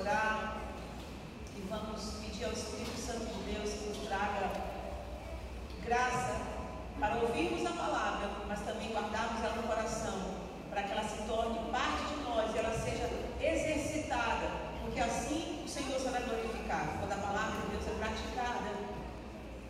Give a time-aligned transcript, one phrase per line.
[0.00, 0.56] orar
[1.56, 4.50] e vamos pedir ao Espírito Santo de Deus que nos traga
[5.84, 6.40] graça
[6.98, 10.34] para ouvirmos a palavra, mas também guardarmos ela no coração,
[10.70, 13.10] para que ela se torne parte de nós e ela seja
[13.40, 14.48] exercitada,
[14.80, 16.98] porque assim o Senhor será glorificado.
[16.98, 18.70] Quando a palavra de Deus é praticada,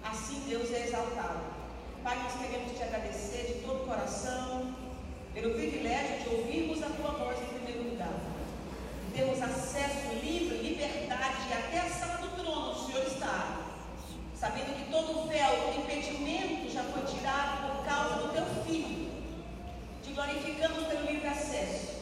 [0.05, 1.41] assim Deus é exaltado.
[2.03, 4.75] Pai, nós queremos te agradecer de todo o coração
[5.33, 8.34] pelo privilégio de ouvirmos a tua voz em primeiro lugar.
[9.15, 13.61] Temos acesso livre, liberdade até a sala do trono, o Senhor está.
[14.35, 19.13] Sabendo que todo véu, todo impedimento já foi tirado por causa do teu filho.
[20.03, 21.95] Te glorificamos pelo livre acesso.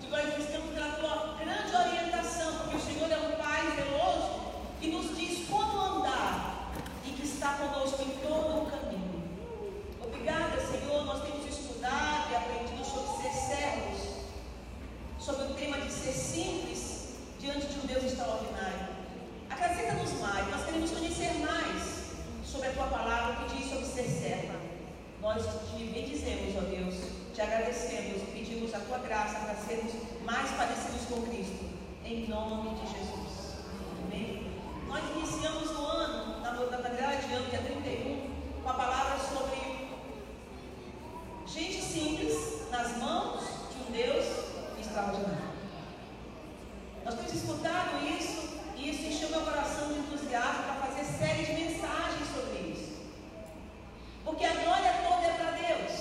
[0.00, 4.40] Te glorificamos pela tua grande orientação, porque o Senhor é um Pai zeloso
[4.80, 6.70] que nos diz como andar
[7.04, 9.24] e que está conosco em todo o caminho.
[10.00, 11.04] Obrigada, Senhor.
[11.04, 13.19] Nós temos estudado e aprendido sobre
[15.20, 18.88] sobre o tema de ser simples diante de um Deus extraordinário.
[19.50, 22.10] Acrescenta-nos mais, nós queremos conhecer mais
[22.44, 24.58] sobre a tua palavra que diz sobre ser serva.
[25.20, 26.94] Nós te bendizemos, ó Deus,
[27.34, 29.92] te agradecemos e pedimos a tua graça para sermos
[30.24, 31.68] mais parecidos com Cristo,
[32.02, 33.56] em nome de Jesus.
[34.02, 34.50] Amém?
[34.88, 39.60] Nós iniciamos o ano, na, na de ano, dia 31, com a palavra sobre
[41.46, 44.59] gente simples nas mãos de um Deus
[44.90, 45.50] extraordinário.
[47.04, 52.58] Nós temos escutado isso encheu meu coração de entusiasmo para fazer série de mensagens sobre
[52.70, 52.92] isso.
[54.24, 55.92] Porque a glória toda é para Deus.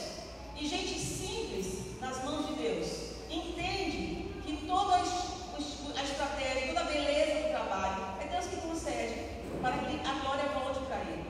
[0.55, 2.87] E gente simples nas mãos de Deus
[3.29, 9.25] entende que toda a estratégia, toda a beleza do trabalho é Deus que concede
[9.61, 11.25] para que a glória volte para Ele.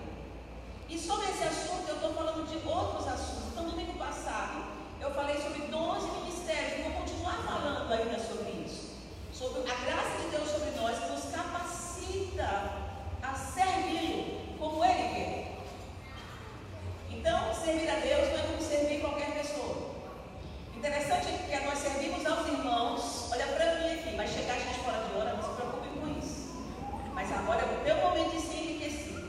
[0.90, 3.52] E sobre esse assunto eu estou falando de outros assuntos.
[3.52, 4.64] Então, domingo passado
[5.02, 6.80] eu falei sobre dons e ministérios.
[6.80, 8.90] E vou continuar falando ainda sobre isso.
[9.34, 12.72] Sobre a graça de Deus sobre nós que nos capacita
[13.22, 15.58] a servi-lo como Ele quer.
[17.12, 19.90] Então, servir a Deus não é como servir qualquer pessoa.
[20.76, 23.30] Interessante é que nós servimos aos irmãos.
[23.32, 26.50] Olha para mim aqui, vai chegar gente fora de hora, não se preocupe com isso.
[27.14, 29.24] Mas agora é o teu momento de se enriquecer.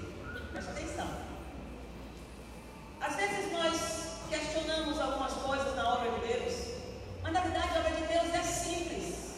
[0.53, 1.09] Presta atenção.
[3.01, 3.81] Às vezes nós
[4.29, 6.55] questionamos algumas coisas na obra de Deus,
[7.23, 9.31] mas na verdade a obra de Deus é simples.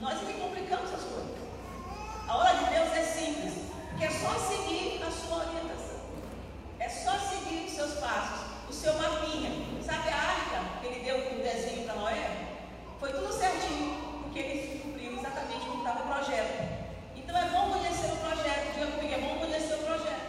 [0.00, 1.38] Nós é que complicamos as coisas.
[2.28, 3.54] A obra de Deus é simples,
[3.88, 5.98] porque é só seguir a sua orientação.
[6.78, 9.50] É só seguir os seus passos, o seu mapinha.
[9.84, 12.48] Sabe a arca que ele deu um desenho para Noé?
[13.00, 16.86] Foi tudo certinho, porque ele cumpriu exatamente como estava o projeto.
[17.16, 18.74] Então é bom conhecer o projeto.
[18.74, 20.28] Diga comigo, é bom conhecer o projeto.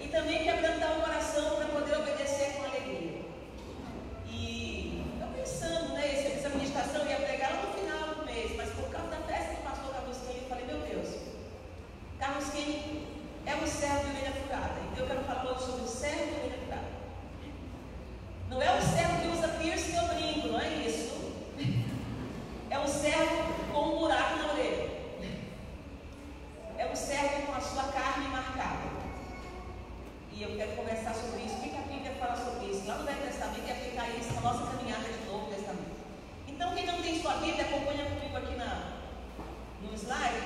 [0.00, 3.22] E também quebrantar o coração para poder obedecer com alegria.
[4.26, 8.70] E eu pensando, né, essa ministração eu ia pregar lá no final do mês, mas
[8.70, 11.08] por causa da festa do pastor Carlos Kenny, eu falei, meu Deus,
[12.46, 13.06] Carlos Kenny
[13.44, 14.74] é um servo de ovelha furada.
[14.92, 16.88] Então eu quero falar hoje sobre o servo de ovelha furada.
[18.50, 21.16] Não é um servo que usa piercing ou brinco, não é isso.
[22.70, 24.90] É um servo com um buraco na orelha.
[26.78, 28.86] É um servo com a sua carne marcada.
[30.32, 31.56] E eu quero conversar sobre isso.
[31.56, 32.86] O que a Bíblia fala sobre isso?
[32.86, 35.96] Lá no Velho Testamento e aplicar isso na nossa caminhada de Novo Testamento.
[36.46, 38.92] Então, quem não tem sua Bíblia, acompanha comigo aqui na,
[39.82, 40.45] no slide.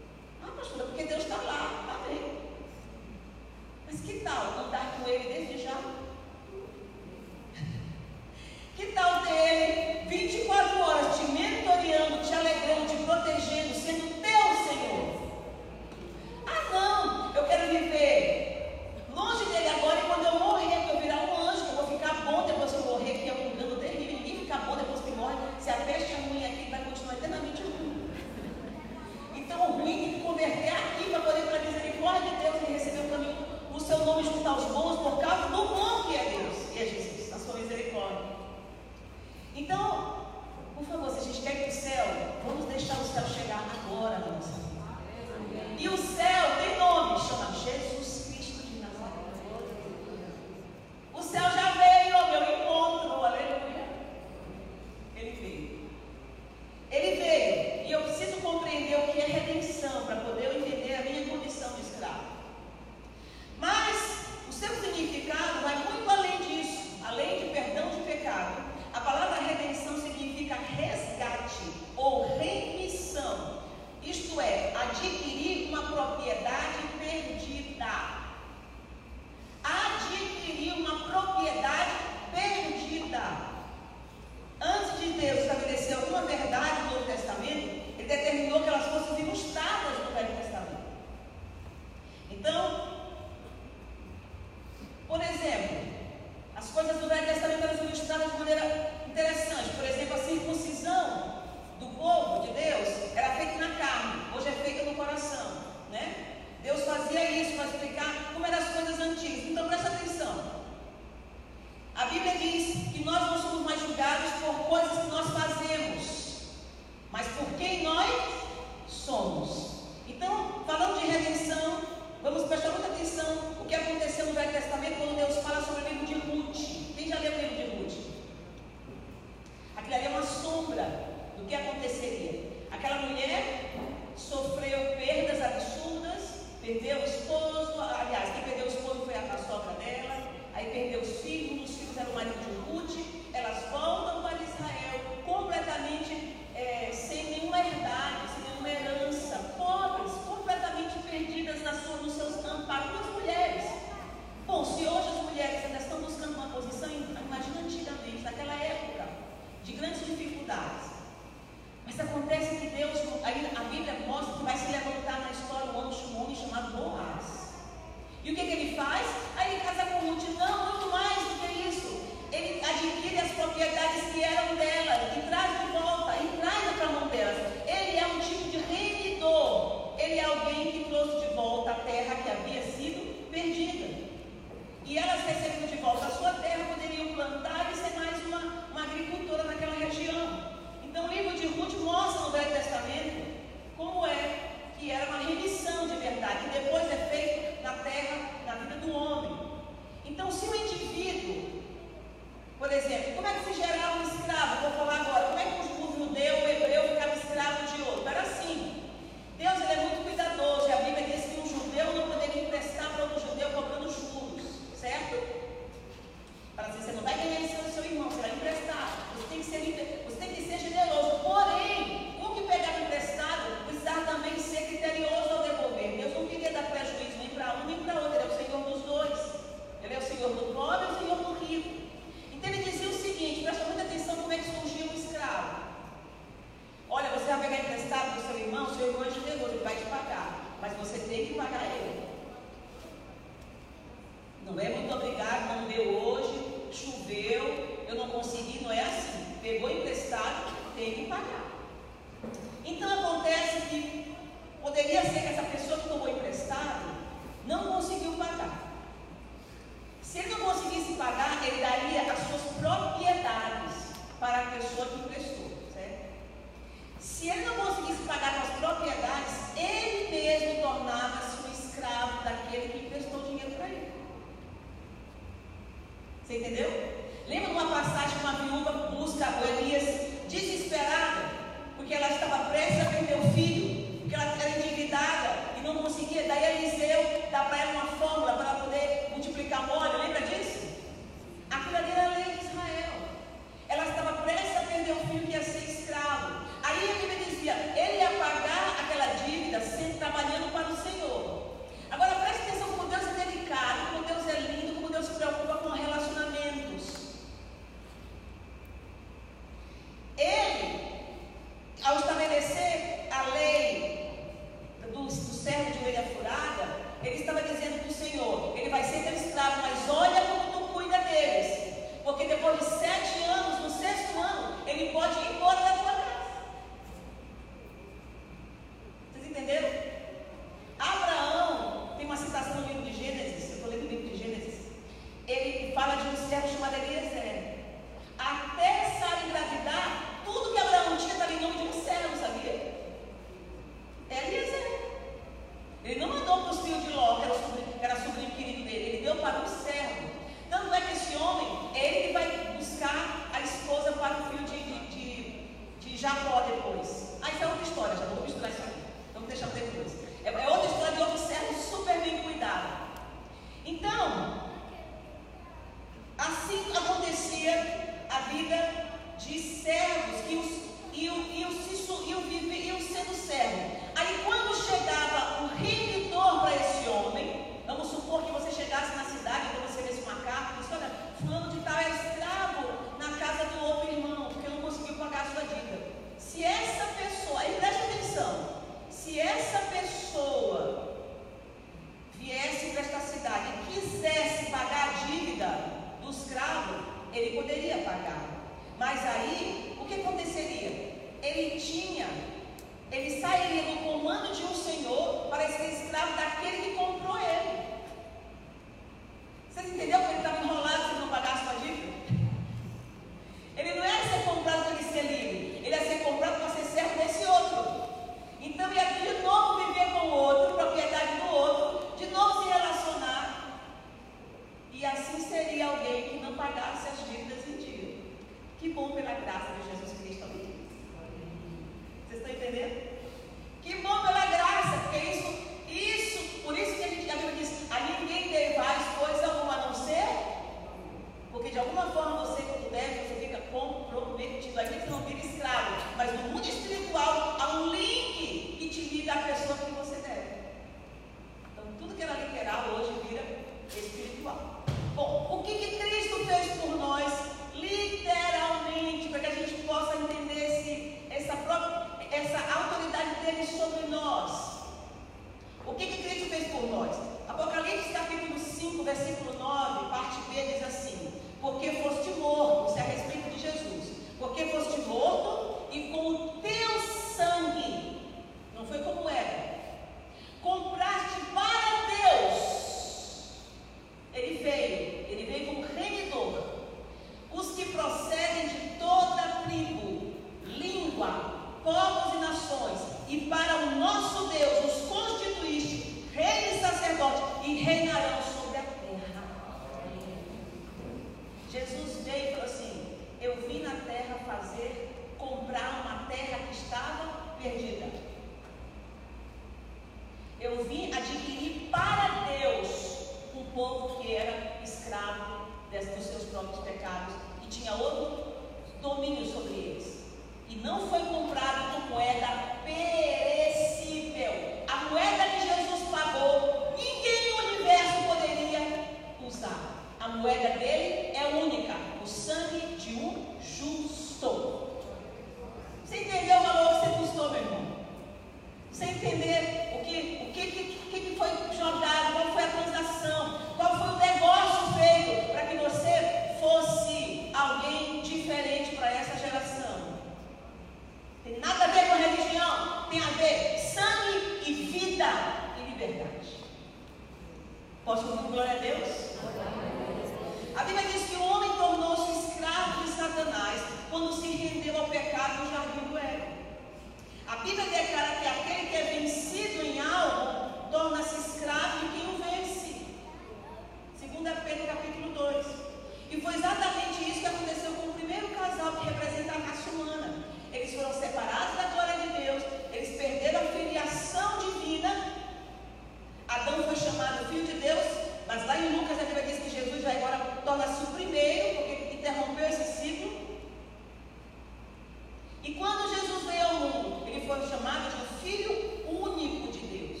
[598.24, 598.52] Filho
[598.88, 600.00] único de Deus.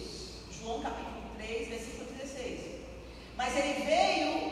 [0.58, 2.60] João capítulo 3, versículo 16.
[3.36, 4.43] Mas ele veio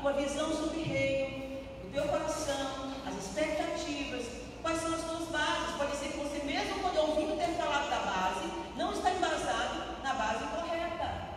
[0.00, 4.26] tua visão sobre o reino, o teu coração, as expectativas,
[4.62, 5.76] quais são as tuas bases.
[5.76, 10.02] Pode ser que você mesmo, quando é ouvindo ter falado da base, não está embasado
[10.02, 11.28] na base correta.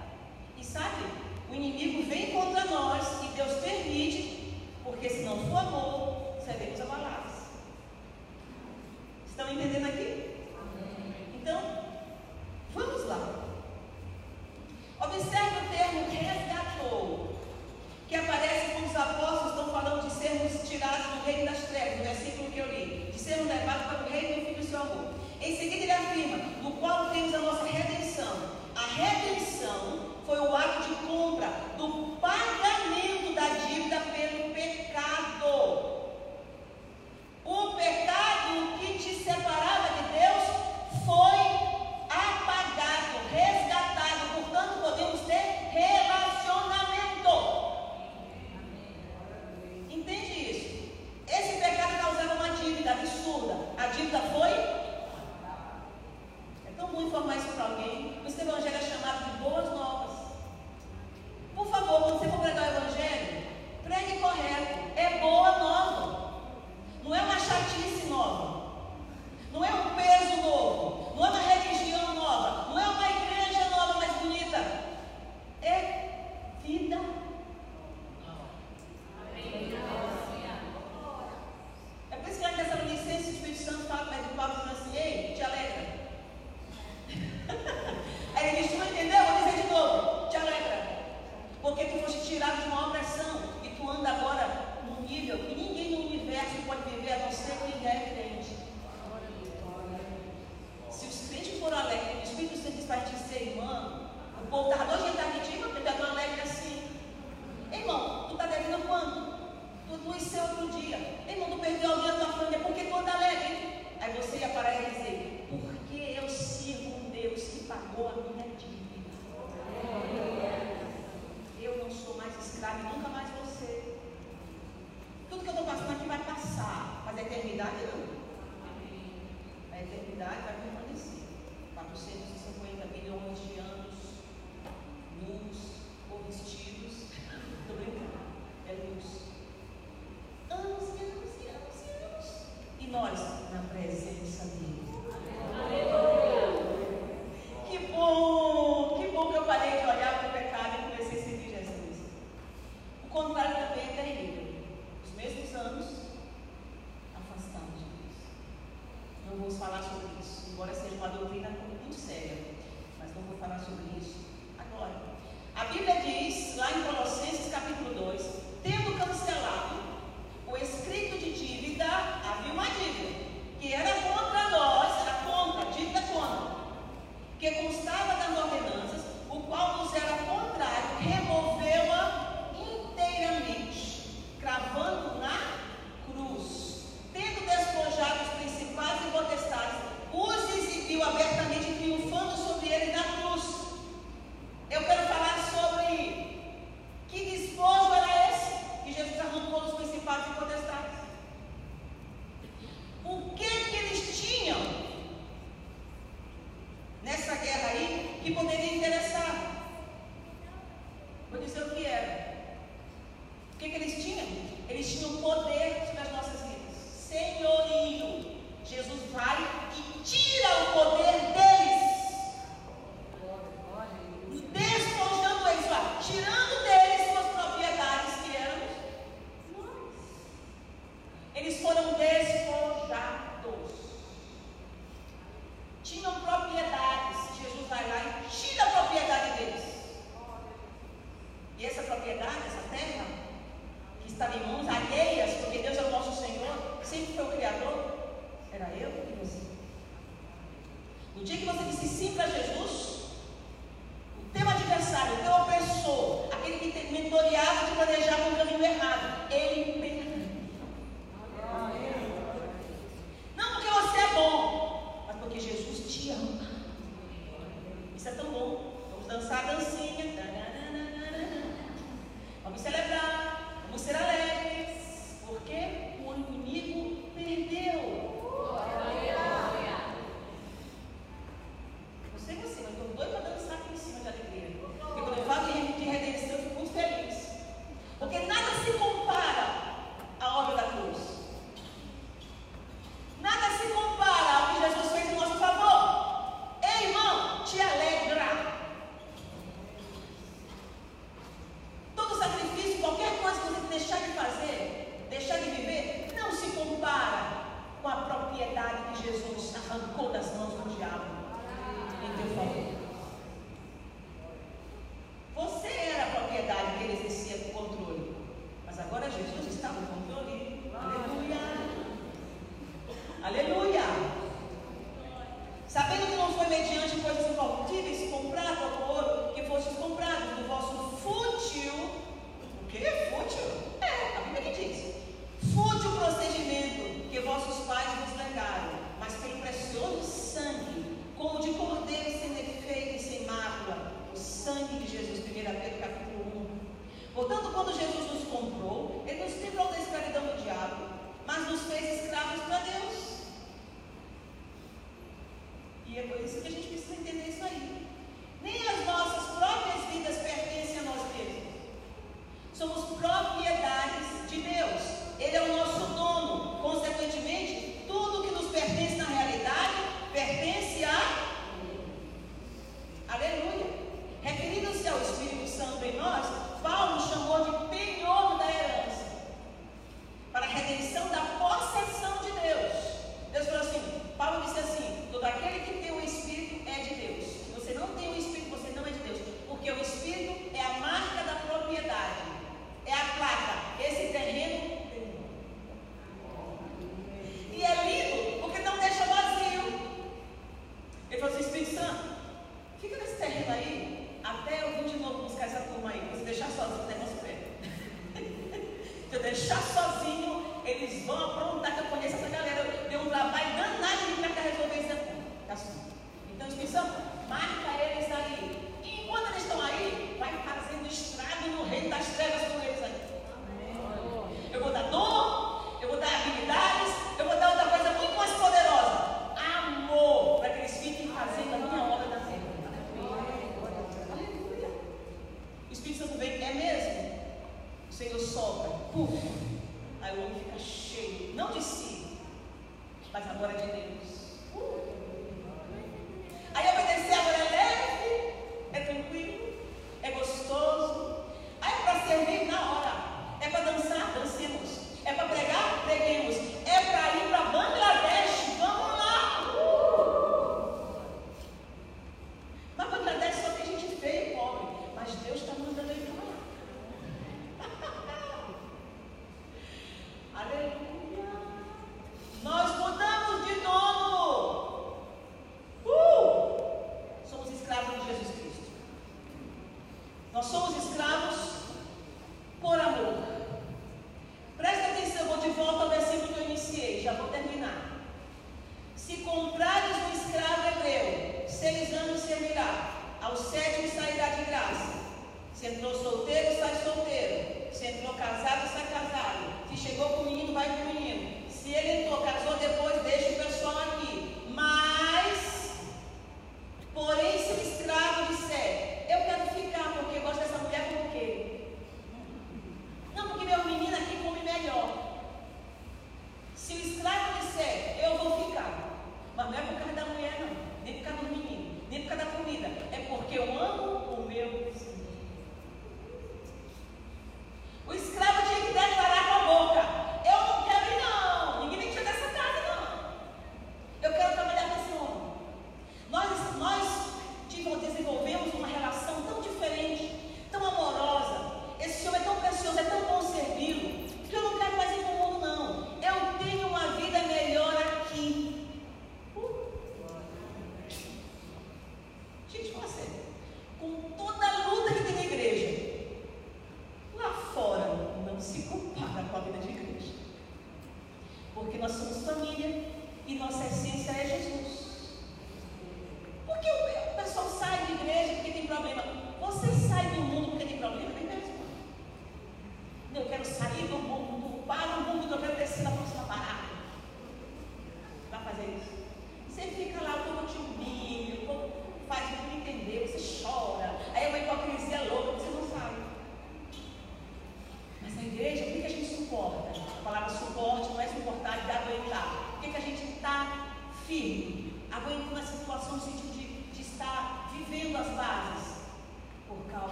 [0.58, 1.04] E sabe,
[1.50, 7.32] o inimigo vem contra nós e Deus permite, porque se não for amor, seremos abalados.
[9.28, 10.11] Estão entendendo aqui?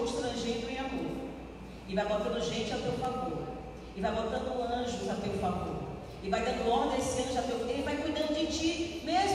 [0.00, 1.10] constrangendo em amor.
[1.88, 3.38] E vai botando gente a teu favor.
[3.96, 5.80] E vai botando anjos a teu favor.
[6.22, 7.70] E vai dando ordens, anjos a teu favor.
[7.70, 9.29] Ele vai cuidando de ti, mesmo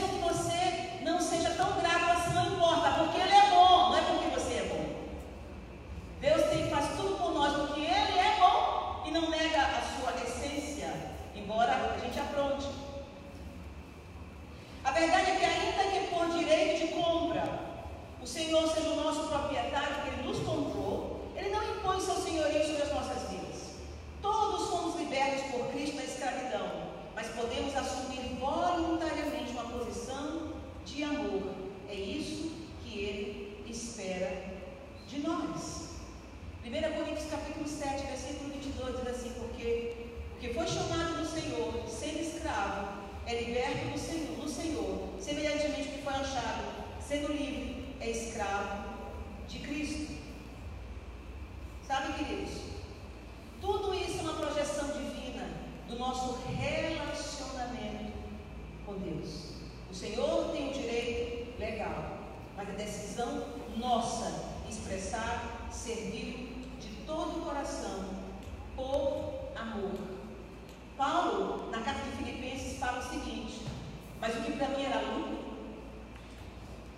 [74.26, 75.38] Mas o que para mim era lucro,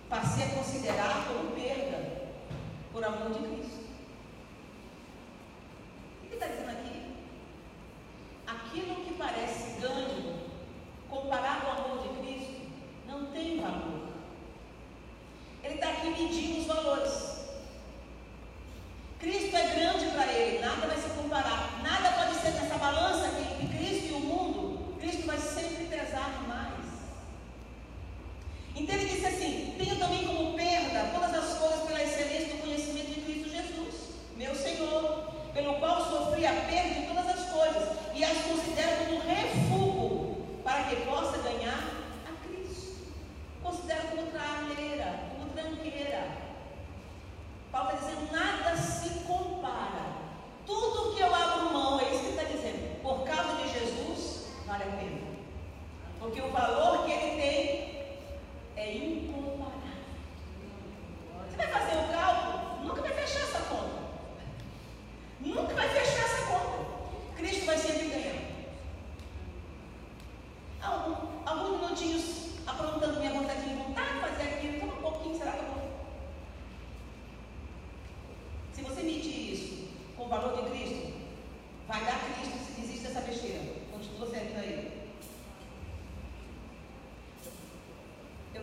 [0.09, 1.99] passei a considerar como perda
[2.91, 3.58] por amor de Cristo.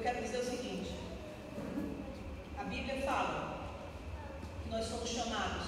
[0.06, 0.94] quero dizer o seguinte:
[2.56, 3.58] a Bíblia fala
[4.62, 5.66] que nós somos chamados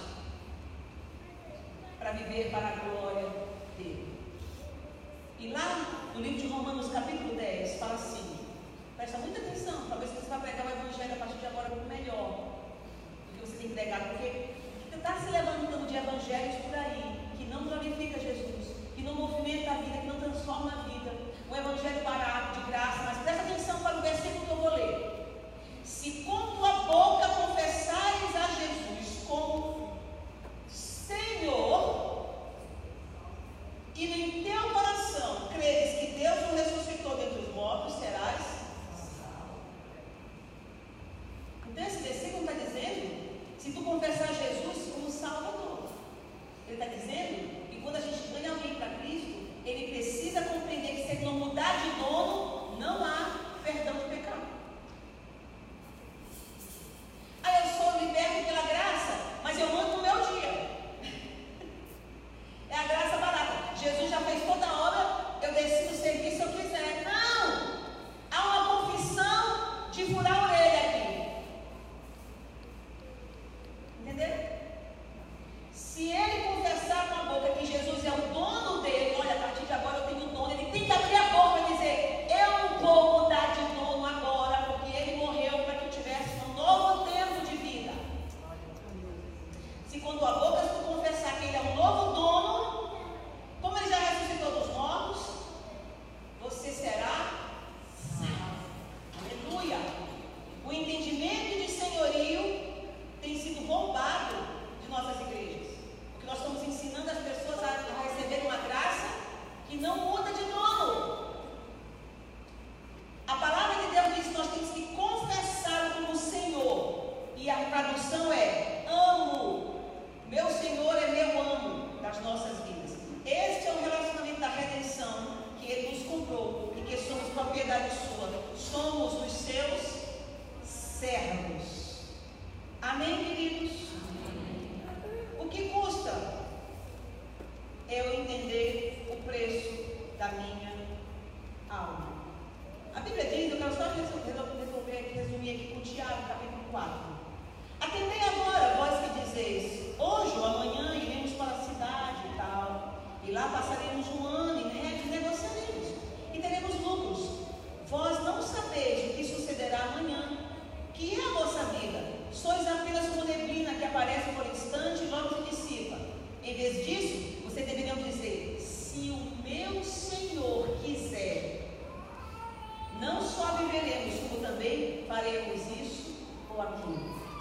[1.99, 3.29] para viver para a glória
[3.77, 4.17] dele.
[5.41, 8.39] E lá no livro de Romanos, capítulo 10, fala assim:
[8.97, 12.61] presta muita atenção, talvez você vá pregar o Evangelho a partir de agora como melhor
[13.35, 14.51] do que você tem que pregar, porque
[14.95, 19.75] está se levantando de evangelhos por aí que não glorifica Jesus, que não movimenta a
[19.79, 21.11] vida, que não transforma a vida.
[21.51, 23.18] Um evangelho barato, de graça, mas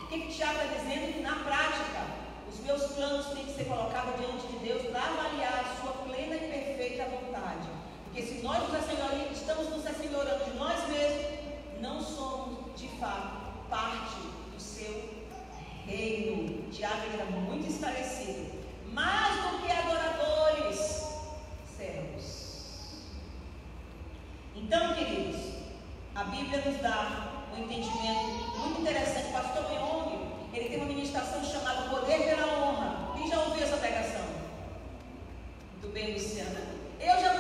[0.07, 1.15] O que, que Tiago está dizendo?
[1.15, 1.99] Que na prática,
[2.49, 6.33] os meus planos têm que ser colocados diante de Deus para avaliar a sua plena
[6.33, 7.67] e perfeita vontade.
[8.05, 11.25] Porque se nós nos assenhorando, estamos nos assenhorando de nós mesmos,
[11.81, 14.15] não somos, de fato, parte
[14.55, 15.09] do seu
[15.85, 16.71] reino.
[16.71, 18.63] Tiago era tá muito esclarecido.
[18.93, 21.03] Mais do que adoradores,
[21.77, 23.01] servos.
[24.55, 25.41] Então, queridos,
[26.15, 29.29] a Bíblia nos dá um entendimento muito interessante.
[29.29, 30.19] O pastor Leone,
[30.53, 33.13] ele tem uma ministração chamada Poder pela Honra.
[33.15, 34.25] Quem já ouviu essa pregação?
[35.81, 36.61] Do bem, Luciana?
[36.99, 37.36] Eu já